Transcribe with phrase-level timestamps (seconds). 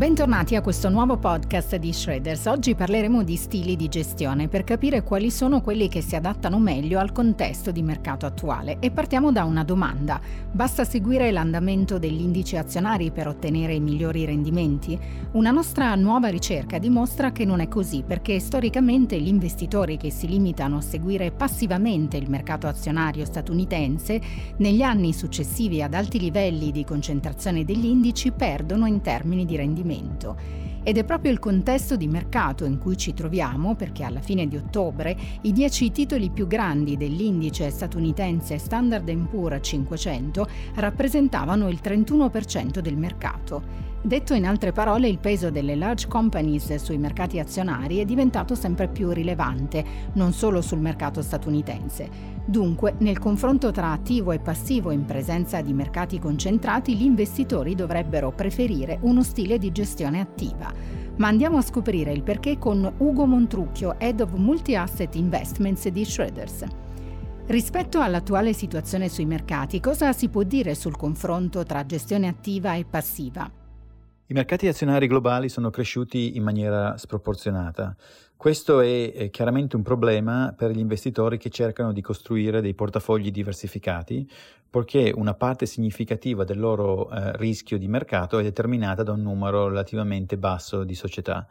[0.00, 2.46] Bentornati a questo nuovo podcast di Shredders.
[2.46, 6.98] Oggi parleremo di stili di gestione per capire quali sono quelli che si adattano meglio
[6.98, 10.18] al contesto di mercato attuale e partiamo da una domanda.
[10.50, 14.98] Basta seguire l'andamento degli indici azionari per ottenere i migliori rendimenti?
[15.32, 20.26] Una nostra nuova ricerca dimostra che non è così perché storicamente gli investitori che si
[20.26, 24.18] limitano a seguire passivamente il mercato azionario statunitense
[24.56, 29.88] negli anni successivi ad alti livelli di concentrazione degli indici perdono in termini di rendimento
[29.90, 30.68] rendimento.
[30.82, 34.56] Ed è proprio il contesto di mercato in cui ci troviamo, perché alla fine di
[34.56, 42.96] ottobre i 10 titoli più grandi dell'indice statunitense Standard Poor's 500 rappresentavano il 31% del
[42.96, 43.89] mercato.
[44.02, 48.88] Detto in altre parole, il peso delle large companies sui mercati azionari è diventato sempre
[48.88, 52.08] più rilevante, non solo sul mercato statunitense.
[52.46, 58.32] Dunque, nel confronto tra attivo e passivo in presenza di mercati concentrati, gli investitori dovrebbero
[58.32, 60.72] preferire uno stile di gestione attiva.
[61.16, 66.64] Ma andiamo a scoprire il perché con Ugo Montrucchio, Head of Multi-Asset Investments di Schroeders.
[67.48, 72.86] Rispetto all'attuale situazione sui mercati, cosa si può dire sul confronto tra gestione attiva e
[72.86, 73.59] passiva?
[74.30, 77.96] I mercati azionari globali sono cresciuti in maniera sproporzionata.
[78.36, 84.30] Questo è chiaramente un problema per gli investitori che cercano di costruire dei portafogli diversificati,
[84.70, 89.66] poiché una parte significativa del loro eh, rischio di mercato è determinata da un numero
[89.66, 91.44] relativamente basso di società.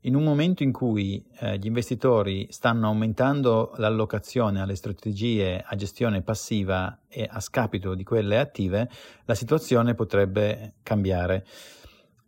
[0.00, 6.20] In un momento in cui eh, gli investitori stanno aumentando l'allocazione alle strategie a gestione
[6.20, 8.90] passiva e a scapito di quelle attive,
[9.24, 11.46] la situazione potrebbe cambiare.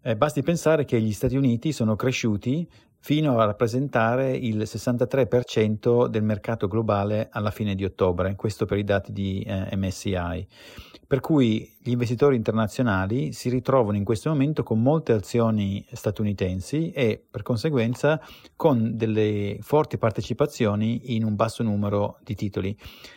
[0.05, 6.25] Eh, basti pensare che gli Stati Uniti sono cresciuti fino a rappresentare il 63% del
[6.25, 10.47] mercato globale alla fine di ottobre, questo per i dati di eh, MSCI.
[11.06, 17.20] Per cui gli investitori internazionali si ritrovano in questo momento con molte azioni statunitensi e
[17.28, 18.20] per conseguenza
[18.54, 22.76] con delle forti partecipazioni in un basso numero di titoli.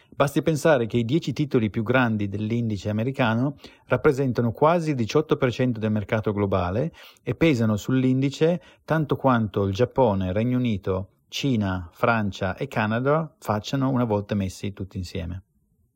[0.10, 5.92] Basti pensare che i 10 titoli più grandi dell'indice americano rappresentano quasi il 18% del
[5.92, 13.36] mercato globale e pesano sull'indice tanto quanto il Giappone, Regno Unito, Cina, Francia e Canada
[13.38, 15.44] facciano una volta messi tutti insieme.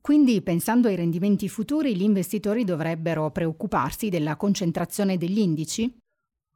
[0.02, 5.94] Quindi, pensando ai rendimenti futuri, gli investitori dovrebbero preoccuparsi della concentrazione degli indici?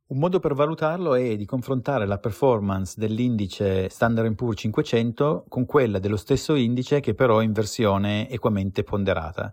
[0.06, 6.00] Un modo per valutarlo è di confrontare la performance dell'indice Standard Poor's 500 con quella
[6.00, 9.52] dello stesso indice che però è in versione equamente ponderata.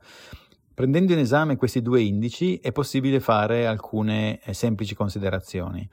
[0.75, 5.89] Prendendo in esame questi due indici è possibile fare alcune eh, semplici considerazioni.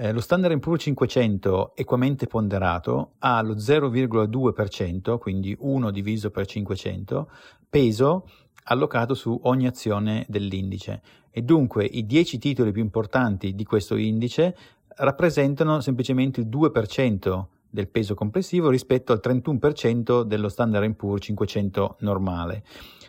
[0.00, 7.28] Eh, lo Standard Poor's 500 equamente ponderato ha lo 0,2%, quindi 1 diviso per 500,
[7.68, 8.28] peso
[8.66, 14.56] allocato su ogni azione dell'indice e dunque i 10 titoli più importanti di questo indice
[14.98, 22.62] rappresentano semplicemente il 2% del peso complessivo rispetto al 31% dello Standard Poor's 500 normale.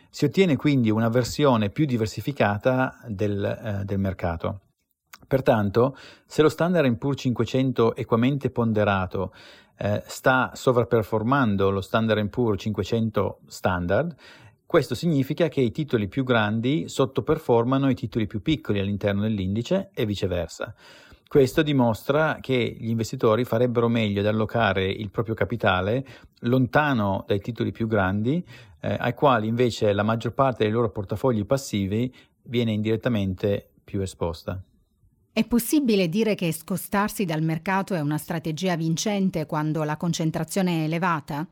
[0.10, 4.62] Si ottiene quindi una versione più diversificata del, eh, del mercato.
[5.28, 9.34] Pertanto, se lo Standard Poor's 500 equamente ponderato
[9.78, 14.16] eh, sta sovraperformando lo Standard Poor's 500 standard,
[14.66, 20.06] questo significa che i titoli più grandi sottoperformano i titoli più piccoli all'interno dell'indice e
[20.06, 20.76] viceversa.
[21.28, 26.06] Questo dimostra che gli investitori farebbero meglio ad allocare il proprio capitale
[26.42, 28.44] lontano dai titoli più grandi,
[28.80, 32.12] eh, ai quali invece la maggior parte dei loro portafogli passivi
[32.44, 34.60] viene indirettamente più esposta.
[35.40, 40.84] È possibile dire che scostarsi dal mercato è una strategia vincente quando la concentrazione è
[40.84, 41.48] elevata?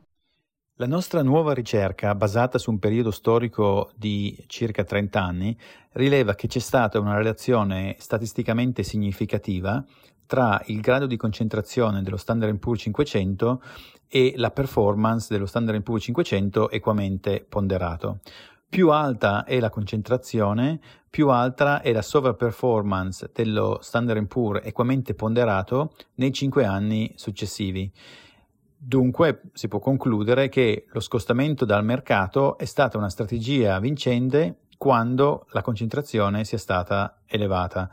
[0.74, 5.58] La nostra nuova ricerca, basata su un periodo storico di circa 30 anni,
[5.92, 9.82] rileva che c'è stata una relazione statisticamente significativa
[10.26, 13.62] tra il grado di concentrazione dello Standard Poor's 500
[14.06, 18.18] e la performance dello Standard Poor's 500 equamente ponderato.
[18.70, 20.78] Più alta è la concentrazione,
[21.08, 27.90] più alta è la sovraperformance dello Standard Poor's equamente ponderato nei 5 anni successivi.
[28.76, 35.46] Dunque si può concludere che lo scostamento dal mercato è stata una strategia vincente quando
[35.52, 37.90] la concentrazione sia stata elevata.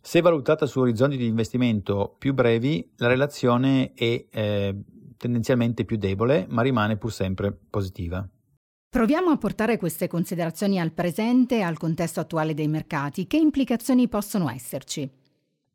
[0.00, 4.74] Se valutata su orizzonti di investimento più brevi, la relazione è eh,
[5.18, 8.26] tendenzialmente più debole, ma rimane pur sempre positiva.
[8.90, 13.26] Proviamo a portare queste considerazioni al presente e al contesto attuale dei mercati.
[13.26, 15.06] Che implicazioni possono esserci?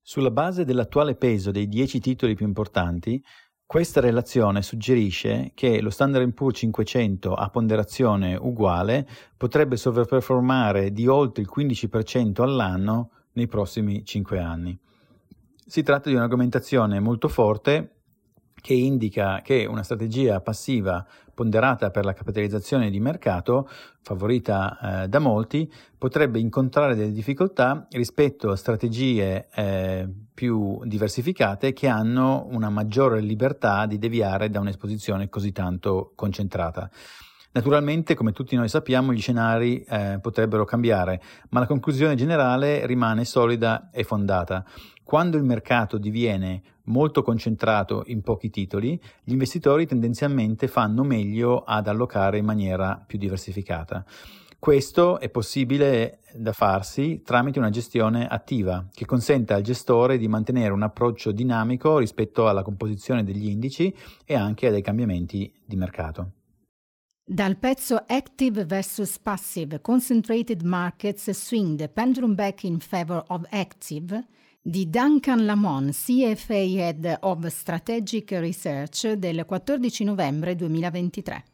[0.01, 3.24] Sulla base dell'attuale peso dei 10 titoli più importanti,
[3.68, 9.07] questa relazione suggerisce che lo Standard Poor's 500 a ponderazione uguale
[9.38, 14.75] potrebbe sovraperformare di oltre il 15% all'anno nei prossimi 5 anni.
[15.63, 18.03] Si tratta di un'argomentazione molto forte
[18.63, 23.68] che indica che una strategia passiva ponderata per la capitalizzazione di mercato,
[24.01, 31.89] favorita eh, da molti, potrebbe incontrare delle difficoltà rispetto a strategie eh, più diversificate che
[31.89, 36.89] hanno una maggiore libertà di deviare da un'esposizione così tanto concentrata.
[37.54, 43.26] Naturalmente, come tutti noi sappiamo, gli scenari eh, potrebbero cambiare, ma la conclusione generale rimane
[43.26, 44.66] solida e fondata.
[45.04, 51.88] Quando il mercato diviene molto concentrato in pochi titoli, gli investitori tendenzialmente fanno meglio ad
[51.88, 54.04] allocare in maniera più diversificata.
[54.58, 60.74] Questo è possibile da farsi tramite una gestione attiva che consente al gestore di mantenere
[60.74, 63.96] un approccio dinamico rispetto alla composizione degli indici
[64.26, 66.32] e anche ai cambiamenti di mercato.
[67.25, 74.28] Dal pezzo Active vs Passive Concentrated Markets Swing the Pendulum Back in Favor of Active
[74.62, 81.53] di Duncan Lamont, CFA Head of Strategic Research del 14 novembre 2023.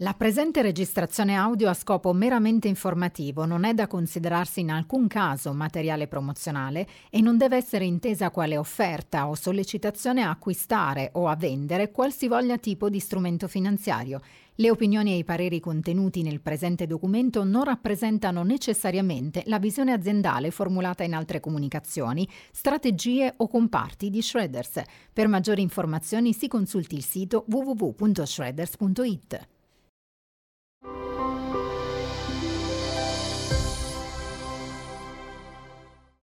[0.00, 5.54] La presente registrazione audio a scopo meramente informativo non è da considerarsi in alcun caso
[5.54, 11.34] materiale promozionale e non deve essere intesa quale offerta o sollecitazione a acquistare o a
[11.34, 14.20] vendere qualsivoglia tipo di strumento finanziario.
[14.56, 20.50] Le opinioni e i pareri contenuti nel presente documento non rappresentano necessariamente la visione aziendale
[20.50, 24.82] formulata in altre comunicazioni, strategie o comparti di Shredders.
[25.10, 29.54] Per maggiori informazioni si consulti il sito www.shredders.it.